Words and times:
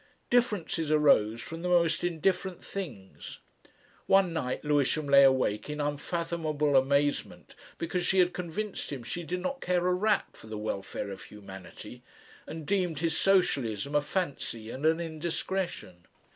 Differences 0.31 0.91
arose 0.91 1.43
from 1.43 1.61
the 1.61 1.69
most 1.69 2.03
indifferent 2.03 2.65
things; 2.65 3.37
one 4.07 4.33
night 4.33 4.65
Lewisham 4.65 5.05
lay 5.07 5.21
awake 5.21 5.69
in 5.69 5.79
unfathomable 5.79 6.75
amazement 6.75 7.53
because 7.77 8.03
she 8.03 8.17
had 8.17 8.33
convinced 8.33 8.91
him 8.91 9.03
she 9.03 9.21
did 9.21 9.41
not 9.41 9.61
care 9.61 9.85
a 9.85 9.93
rap 9.93 10.35
for 10.35 10.47
the 10.47 10.57
Welfare 10.57 11.11
of 11.11 11.25
Humanity, 11.25 12.01
and 12.47 12.65
deemed 12.65 12.97
his 12.97 13.15
Socialism 13.15 13.93
a 13.93 14.01
fancy 14.01 14.71
and 14.71 14.87
an 14.87 14.99
indiscretion. 14.99 16.07